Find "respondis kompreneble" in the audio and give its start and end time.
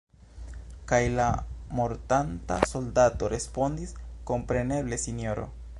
3.35-5.03